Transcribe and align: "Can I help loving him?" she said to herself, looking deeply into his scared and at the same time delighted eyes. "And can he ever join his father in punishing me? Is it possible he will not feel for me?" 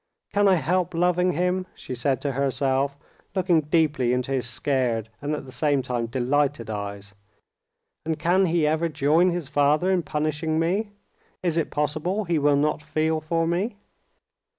"Can 0.33 0.47
I 0.47 0.55
help 0.55 0.95
loving 0.95 1.33
him?" 1.33 1.67
she 1.75 1.93
said 1.93 2.21
to 2.21 2.31
herself, 2.31 2.97
looking 3.35 3.61
deeply 3.61 4.13
into 4.13 4.31
his 4.31 4.49
scared 4.49 5.09
and 5.21 5.35
at 5.35 5.45
the 5.45 5.51
same 5.51 5.83
time 5.83 6.07
delighted 6.07 6.71
eyes. 6.71 7.13
"And 8.03 8.17
can 8.17 8.47
he 8.47 8.65
ever 8.65 8.89
join 8.89 9.29
his 9.29 9.47
father 9.47 9.91
in 9.91 10.01
punishing 10.01 10.57
me? 10.57 10.89
Is 11.43 11.55
it 11.55 11.69
possible 11.69 12.23
he 12.23 12.39
will 12.39 12.55
not 12.55 12.81
feel 12.81 13.21
for 13.21 13.45
me?" 13.45 13.75